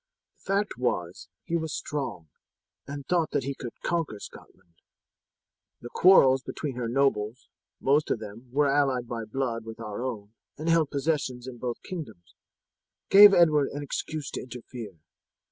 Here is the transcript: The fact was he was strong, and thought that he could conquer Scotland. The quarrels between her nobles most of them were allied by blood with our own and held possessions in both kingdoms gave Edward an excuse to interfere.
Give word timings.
The 0.39 0.51
fact 0.53 0.79
was 0.79 1.29
he 1.43 1.55
was 1.55 1.75
strong, 1.75 2.29
and 2.87 3.05
thought 3.05 3.29
that 3.33 3.43
he 3.43 3.53
could 3.53 3.79
conquer 3.83 4.19
Scotland. 4.19 4.73
The 5.81 5.91
quarrels 5.93 6.41
between 6.41 6.73
her 6.75 6.89
nobles 6.89 7.47
most 7.79 8.09
of 8.09 8.17
them 8.17 8.47
were 8.51 8.67
allied 8.67 9.07
by 9.07 9.25
blood 9.25 9.63
with 9.63 9.79
our 9.79 10.01
own 10.03 10.33
and 10.57 10.69
held 10.69 10.89
possessions 10.89 11.45
in 11.45 11.59
both 11.59 11.83
kingdoms 11.83 12.33
gave 13.11 13.31
Edward 13.31 13.67
an 13.75 13.83
excuse 13.83 14.31
to 14.31 14.41
interfere. 14.41 14.97